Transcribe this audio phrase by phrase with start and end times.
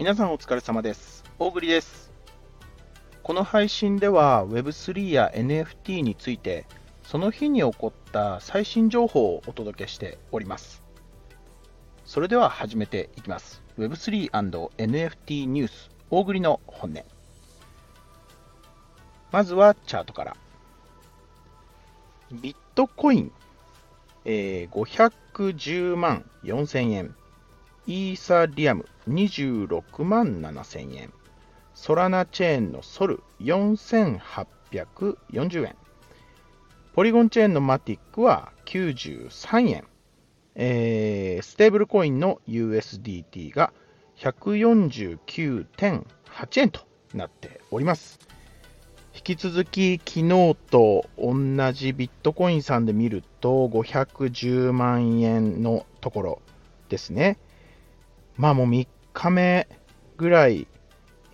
[0.00, 1.24] 皆さんお疲れ様です。
[1.38, 2.10] 大栗です。
[3.22, 6.64] この配信では Web3 や NFT について
[7.04, 10.82] その日に起こった最新情報をお届けしております。
[12.06, 13.62] それでは始めていきます。
[13.78, 17.04] Web3&NFT ニュース大栗の本音。
[19.32, 20.36] まずはチャートから。
[22.32, 23.32] ビットコイン、
[24.24, 27.16] えー510万4000円。
[27.86, 31.12] イーサリアム26万7000円。
[31.74, 35.74] ソラナチェーンのソル4840円。
[36.92, 39.84] ポリゴンチェーンのマティックは93円。
[40.54, 43.72] えーステーブルコインの USDT が
[44.18, 46.80] 149.8円と
[47.14, 48.29] なっております。
[49.20, 51.34] 引き続き昨日と同
[51.72, 56.42] じビットコインさんで見ると510万円のところ
[56.88, 57.36] ですね。
[58.38, 59.68] まあもう3日目
[60.16, 60.66] ぐらい、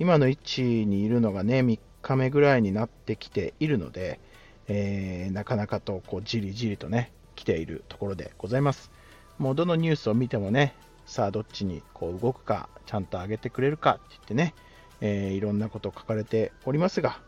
[0.00, 4.18] 今の位置にいるのがね、3日目ぐらいになってきているので、
[4.66, 8.90] えーなかなかとこうじりじりとね、来ているところでございます。
[9.38, 10.74] もうどのニュースを見てもね、
[11.06, 14.54] さあどっちにこう動くか、ちゃんと上げてくれるかって言ってね、
[15.00, 17.20] えーいろんなこと書かれておりますが、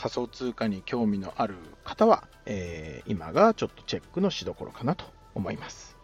[0.00, 5.96] 仮想通貨に興味のある方は、えー今がちょっとチェックのしどころかなと思います。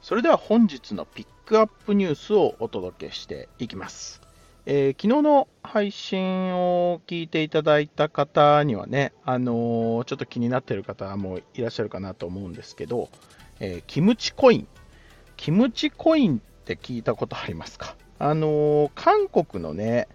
[0.00, 4.22] それでは本日のピックアップニュースをお届けしていきます。
[4.64, 13.08] えー昨日の配信を聞いていただいた方にはね、あのーちょっと気になってる方もいらっしゃるかなと思うんですけど、
[13.58, 14.68] えーキムチコイン。
[15.36, 17.96] キムチコインって聞いたことありますか？
[18.20, 20.06] あのー韓国のね、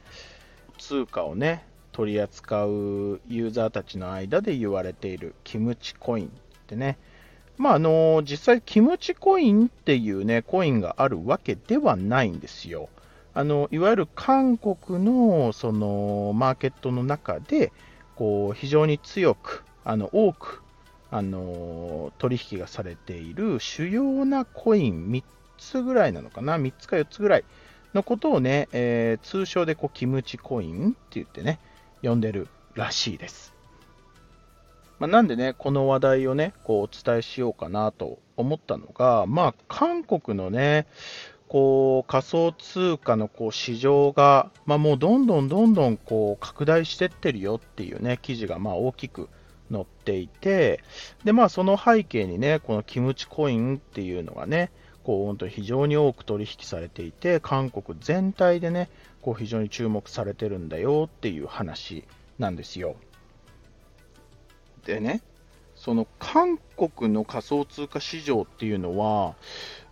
[0.77, 6.29] 通貨をね、取り扱うユーザーたちの間で言われているキムチコインっ
[6.67, 6.97] てね、
[7.57, 12.89] まああの実際、キムチコインっていうね、コインがあるわけではないんですよ。
[13.33, 17.71] あのいわゆる韓国のそのマーケットの中で、
[18.17, 20.63] こう非常に強く、あの多く
[21.11, 25.23] あの取引がされている主要なコイン3
[25.57, 27.45] つぐらいなのかな、3つか4つぐらい
[27.93, 31.57] のことをね、えー通称でこうキムチコインって言ってね、
[32.07, 33.53] 呼んでるらしいです。
[34.99, 40.87] まあ、なんでね、この話題をね、こうお伝えしようかなと思ったのが、まあ、韓国のね、
[41.47, 49.29] こう仮想通貨のこう市場が、まあ、もうどんどんどんどんこう拡大してってるよっていうね、記事がまあ大きく
[49.71, 50.81] 載っていて、
[51.23, 54.71] で、まあ、その背景にね、このキムチコインっていうのがね、
[55.05, 58.89] こう本当に非常に多く取引されていて、韓国全体でね、
[59.21, 62.05] こう非常に注目されてるんだよっていう話
[62.39, 62.95] なんですよ。
[64.85, 65.21] でね、
[65.75, 69.35] その韓国の仮想通貨市場っていうのは、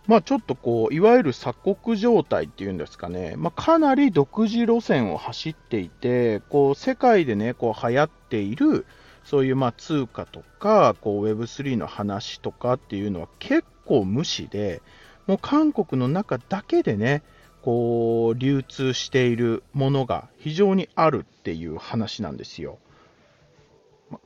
[0.06, 8.84] まあちょっとこう、いわゆる鎖国状態っていうんですかね、まあ、かなり独自路線を走っていて、こう世界でね、こう流行っている、
[9.24, 14.82] そういうまあ通貨とか、こう Web3 の話とかっていうのは結構無視で、
[15.26, 17.22] もう韓国の中だけでね、
[17.62, 22.78] こう流通しているものが非常にあるっていう話なんですよ。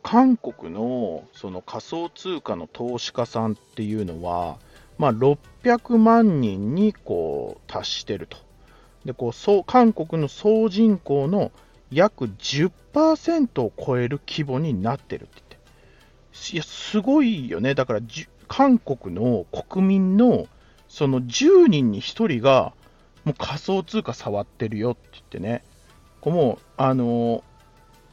[0.02, 4.58] 韓国のその仮想通貨の投資家さんっていうのは、
[4.98, 8.36] まあ、600万人にこう達してると。
[9.04, 11.52] でこうそう韓国の総人口の
[11.90, 15.58] 約10%を超える規模になってるって言って。
[16.54, 17.74] いや、すごいよね。
[17.74, 18.00] だから、
[18.48, 20.46] 韓国の国民の
[20.88, 22.72] その10人に1人が
[23.24, 25.62] もう仮想通貨触ってるよって言ってね。
[26.20, 27.44] こもう、あの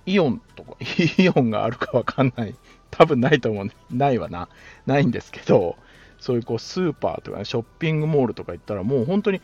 [0.06, 0.76] イオンとか、
[1.18, 2.56] イオンがあるかわかんない。
[2.92, 3.66] 多分ないと思う。
[3.66, 4.50] ねないわな。
[4.86, 5.78] ないんですけど、
[6.20, 9.42] そういうこうスーパーとか、ね、ショッピングモールとか行ったら、もう本当に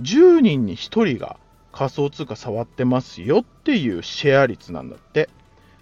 [0.00, 1.38] 10人に1人が
[1.72, 5.28] 仮想通貨触ってますよっていうシェア率なんだって。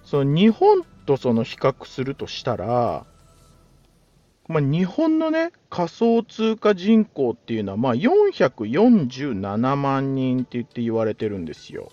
[0.04, 3.04] その日本とその比較するとしたら、
[4.52, 11.90] まあ、日本のね、仮想通貨人口っていうのは、まあ、447万人って言って言われてるんですよ。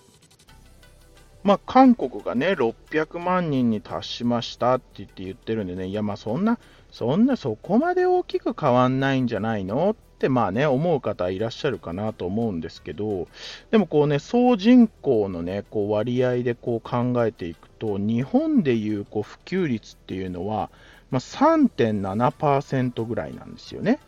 [1.41, 6.59] まあ、韓国がね、600万人に達しましたって言って言ってるんでね、いや、まあ、そんな、
[6.91, 13.29] そんな、そこまで大きく変わんないんじゃないのって、まあね、思う方いらっしゃるかなと思うんですけど、
[13.71, 20.69] でもこうね、総人口のね、こう割合でこう考えていくと、日本でいうこう普及率っていうのは、
[21.11, 23.99] まあ、3.7%ぐらいなんですよね。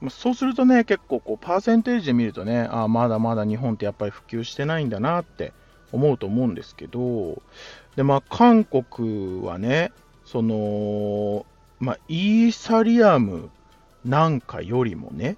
[0.00, 5.52] まあそうするとね、結構こうパーセンテージで見るとね、あまだまだ日本ってやっぱり普及してないんだなって
[5.92, 7.42] 思うと思うんですけど、
[7.96, 9.92] で、まあ、韓国はね、
[10.24, 11.44] その、
[11.80, 13.50] まあ、イーサリアム
[14.04, 15.36] なんかよりもね、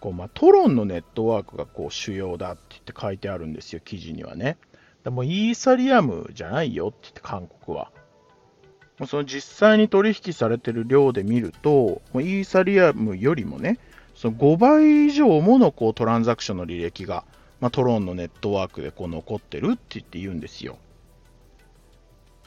[0.00, 4.56] こうまあ、トロンのネットワークがこう主要だって言って書いてあるんですよ、記事にはね。
[5.02, 7.90] でもイーサリアムじゃないよって言って韓国は。
[9.06, 13.78] その実際に取引されてる量で見ると、イーサリアムよりもね、
[14.14, 17.24] その5倍以上ものこうトランザクションの履歴が、
[17.60, 20.78] まあ、トロンのネットワークでこう残ってるって言って言うんですよ。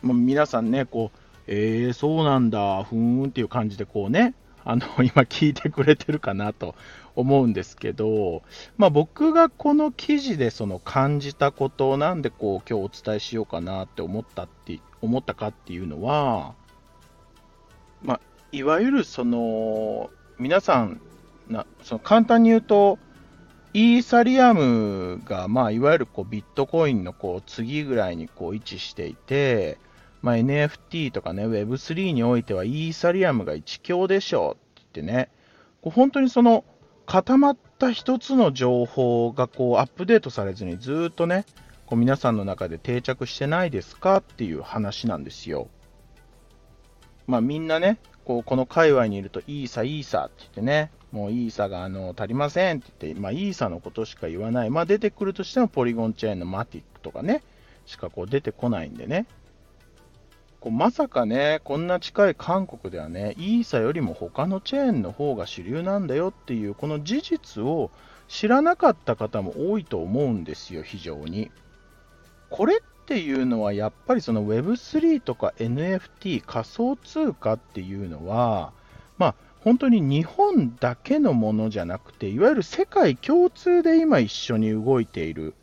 [0.02, 4.34] まあ、皆さんね、こう、えー、そうなんだ、ふーんっていう感じでこうね、
[4.64, 6.76] あの、今聞いてくれてるかなと
[7.18, 8.44] 思うんですけど、
[8.78, 16.54] まあ僕がこの記事でその感じたことをなんでこう今日お伝えしようかなって思ったって、思ったかっていうのは、
[18.04, 18.20] まあ、
[18.52, 21.02] いわゆるその、皆さん
[21.50, 23.00] な、その簡単に言うと、
[23.74, 29.78] イーサリアムが、まあ、いわゆるこうビットコインのこう次ぐらいにこう位置していて、
[30.22, 35.30] まあ、NFT とかね、Web3 においてはイーサリアムが一強でしょうって言ってね、
[35.82, 36.64] こう本当にその
[37.08, 41.46] 固まった一つの情報がこうアップデートされずにずっとね、
[41.86, 45.70] こう皆さんの中で定着してないですかっていう話なんですよ。
[47.26, 54.70] まあみんなね、こうこの界隈にいるとイーサ、イーサって言ってね、もうイーサがあの足りませんって言って、まあイーサのことしか言わない。
[54.70, 57.42] まあ出てくるとしてもポリゴンチェーンのマティックとかね、
[57.86, 59.28] しかこう出てこないんでね。
[60.72, 67.92] まさかね、こんな近い韓国ではね、イーサよりも他のチェーンの方が主流なんだよっていう、この事実を
[68.28, 71.52] 知らなかった方も多いと思うんですよ、非常に。
[72.50, 78.74] これっていうのは、やっぱりその Web3 とか NFT、仮想通貨っていうのは、
[79.18, 85.56] まあ、本当に日本だけのものじゃなくて、いわゆる世界共通で今一緒に動いている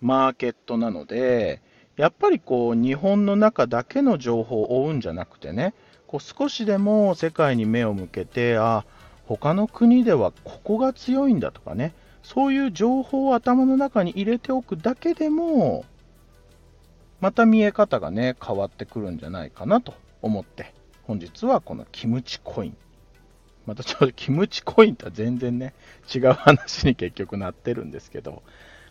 [0.00, 1.62] マーケットなので、
[1.96, 5.74] やっぱりこう日本の中だけの情報を追うんじゃなくてね、
[6.06, 8.84] こう少しでも世界に目を向けて、あ、
[9.26, 15.84] 他の国ではここが強いんだとかね、そういう情報を頭の中に入れておくだけでも、
[17.20, 20.74] また見え方がね、変わってくるんじゃないかなと思って、
[21.04, 22.76] 本日はこのキムチコイン。
[23.66, 25.74] またちょっとキムチコインとは全然ね、
[26.14, 28.42] 違う話に結局なってるんですけど、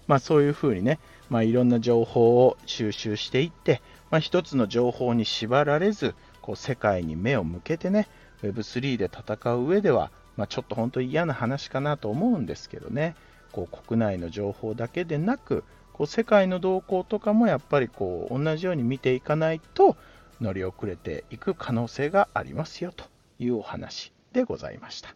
[0.07, 8.07] まあそういうふうにね、まあいろんな情報を収集していって、まあ一つの情報に縛られず、こう世界に目を向けてね、
[8.41, 13.15] Web3 で戦う上では、まあちょっと本当に嫌な話かなと思うんですけどね、
[13.51, 15.63] こう国内の情報だけでなく、
[15.93, 19.95] こう世界の動向とかもやっぱりこう同じように見ていかないと
[20.41, 23.05] 乗り遅れていく可能性がありますよと
[23.39, 25.15] いうお話でございました。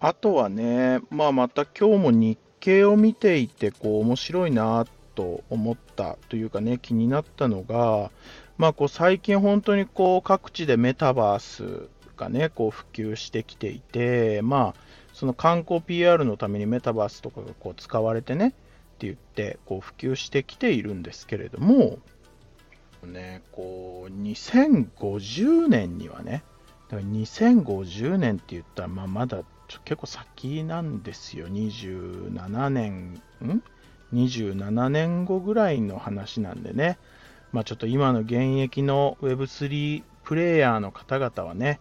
[0.00, 8.10] あとはね、まあ、また今日も日経を見ていてこう面白いなと思ったというかね気になったのが、
[8.56, 14.80] まあ、こう最近本当にこう各地でメタバースがねこう普及してきていて、まあ、
[15.12, 18.54] その観光 PR のためにメタバースとかがこう使われてねって
[19.00, 21.98] 言ってこう普及してきているんですけれども、
[23.02, 26.42] ね、こう2050年にはね
[26.90, 29.42] 2050年って言ったらまあまだ
[29.84, 31.48] 結構先なんですよ。
[31.48, 33.62] 27年、ん
[34.12, 36.98] ?27 年後ぐらいの話なんでね。
[37.52, 41.80] まあちょっと今の現役の Web3 プレイヤーの方々はね、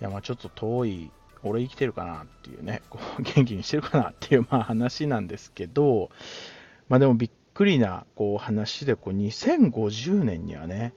[0.00, 1.10] いやまあちょっと遠い、
[1.42, 6.10] 俺生きてるかなっていうね、 こう元気にしてるかなっていうまあ話なんですけど、
[6.88, 10.94] まあでもびっくりなこう話で、こう2050年にはね、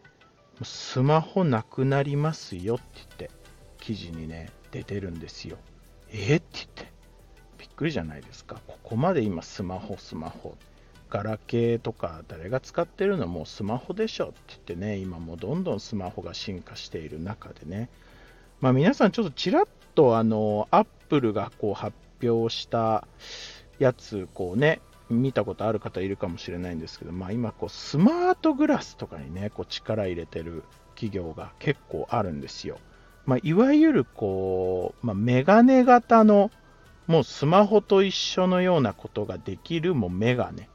[0.63, 3.31] スマホなくなりますよって言って、
[3.79, 5.57] 記事にね、出てるんですよ。
[6.11, 6.91] えって言って、
[7.57, 8.59] びっくりじゃないですか。
[8.67, 10.55] ここまで今スマホ、スマホ。
[11.09, 17.89] ガラケーとか誰が使ってるのもうスマホでしょって言ってね、今もうどんどんスマホが進化している中でね、
[18.59, 23.07] まあ皆さんちょっとちらっとあの、アップルがこう発表した
[23.79, 30.63] やつ、こうね、見たことある方いるかもしれないんですけど、まあ今こうスマートグラスとかにね、こう力入れてる
[30.95, 32.79] 企業が結構あるんですよ。
[33.27, 36.49] まあ、いわゆるこう、まあ、メガネ型の、
[37.07, 40.69] もうスマホと一緒のようなことができるもうメガネ。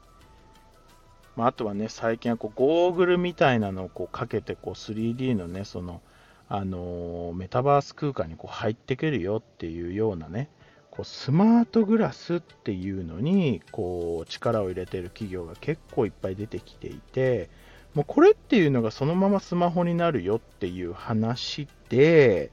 [1.35, 6.01] まあ、あとはね、最近はこうゴーグルみたいなのをこうかけてこう 3D のね、その、
[6.47, 10.49] あのー、メタバース空間にこう入ってくるよっていうようなね、
[10.91, 17.49] こうスマートグラスっていうのにこう力を入れてる企業が結構いっぱい出てきていて、
[17.93, 22.51] もうこれっていうのがそのままスマホになるよっていう話で、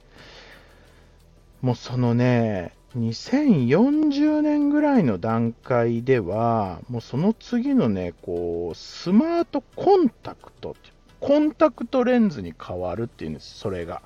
[1.62, 10.76] もうそのね、2040年ぐらいの段階では、もうその次のね、こう、スマートコンタクト、
[11.20, 14.02] コンタクトレンズに変わるっていうんです、それが。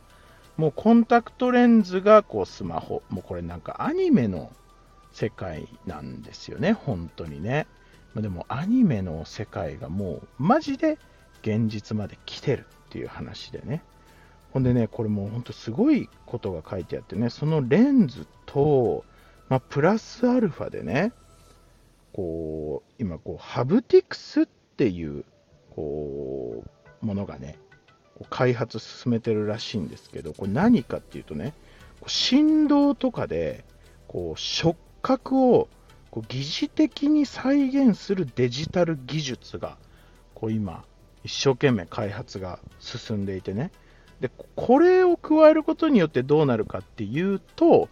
[0.57, 4.53] もうコンタクトレンズがこうスマホ、もうこれなんかアニメの
[5.12, 7.67] 世界なんですよね、本当にね。
[8.14, 10.99] でもアニメの世界がもうマジで
[11.44, 13.82] 現実まで来てるっていう話でね。
[14.52, 19.04] ほんでね、これもうほんとすごいことが書いてあってね、そのレンズと、
[19.48, 21.12] まあ、プラスアルファでね、
[22.12, 25.24] こう、今こう、ハブティクスっていう、
[25.74, 26.64] こ
[27.02, 27.58] う、ものがね、
[28.30, 31.52] 開発進めてるらしいんですけど、これ何かっていうとね、
[32.06, 33.64] 振動とかで、
[34.06, 35.68] こう、触覚を
[36.14, 39.76] こう疑似的に再現するデジタル技術が、
[40.32, 40.84] こう今、
[41.25, 43.73] 一生懸命開発が進んでいてね、
[44.21, 47.88] で、これを加えることによってどうなるかっていうと、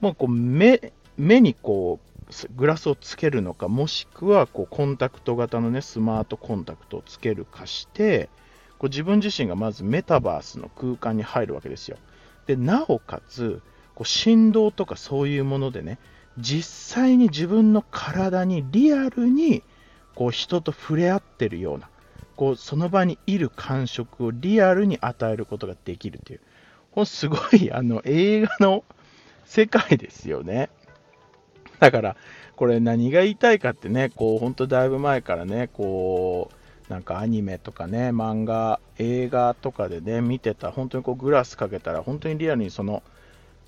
[0.00, 2.06] まあ、こう目目にこう
[2.56, 8.28] グラスをつけるのか、もしくはこうコンタクト型の、ね、スマートコンタクトをつけるかして、
[8.78, 11.96] こう自分自身がまずメタバースの空間に入るわけですよ。
[12.46, 13.62] でなおかつ、
[13.94, 15.98] こう振動とかそういうものでね、
[16.38, 19.62] 実際に自分の体にリアルに
[20.14, 21.88] こう人と触れ合ってるような、
[22.36, 26.40] こうその場にいる感触をリアルに与えることができるという、
[26.92, 28.84] これすごいあの映画の
[29.46, 30.70] 世界ですよね。
[31.80, 32.16] だから、
[32.56, 36.50] これ何が言いたいかってね、こう本当だいぶ前からね、こ
[36.88, 43.02] うなんかアニメとかね、漫画、映画とかでね、見てた、本当にこうグラスかけたら、本当にリアルにその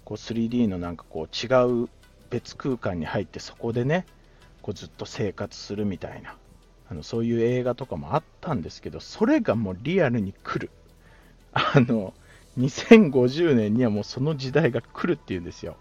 [0.04, 1.88] こう 3D のなんかこう違う
[2.30, 4.06] 別空間に入って、そこでね、
[4.62, 6.36] こうずっと生活するみたいな。
[6.90, 10.70] あのそういう映画とかもあったんですけど、それがもうリアルに来る。
[11.52, 12.14] あの、
[12.58, 15.76] 2050年にはもうその時代が来るっていうんですよ。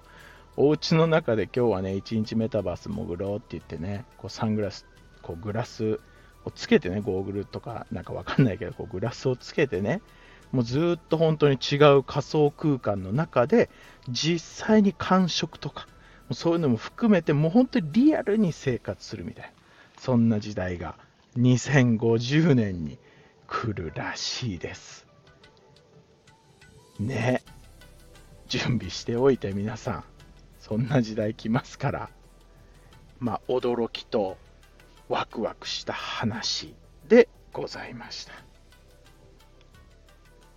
[0.58, 4.86] お家の中で今日はね、1日メタバース潜ろうって言ってね、こうサングラス、
[5.22, 6.00] こうグラス
[6.46, 10.02] をつけてね、ゴーグルとかなんかわかんないけど、こうグラスをつけてね、
[10.52, 13.70] もうずっと本当に違う仮想空間の中で、
[14.10, 15.88] 実際に感触とか、
[16.32, 19.52] そういうのも含めて、もう本当にリアルに生活するみたいな。
[19.98, 20.98] そんな時代が
[21.38, 22.98] 2050年に
[23.48, 25.06] 来るらしいです。
[27.00, 27.44] ね。
[28.48, 30.04] 準備しておいて皆さん。
[30.60, 32.10] そんな時代来ますから。
[33.20, 34.38] まあ、驚きと
[35.10, 36.76] ワクワクした話
[37.08, 38.34] でございました。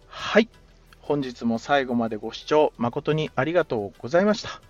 [0.07, 0.49] はい。
[1.01, 4.61] 本日も最後までご視聴誠にありがとうございました。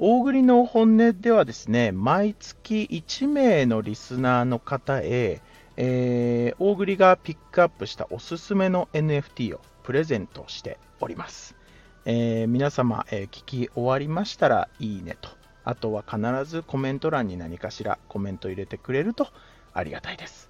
[0.00, 5.42] 大栗の本音ではですね、毎月1名のリスナーの方へ、
[5.76, 11.56] えー、大栗がピックアップしたおすすめの NFT をプレゼントしております。
[12.04, 15.30] えー、皆様、えー、聞き終わりましたらいいねと、
[15.64, 19.26] あとは必ずコメント欄に何かしらコメント入れてくれると
[19.74, 20.48] ありがたいです。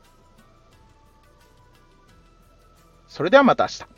[3.07, 3.98] それではまた明日。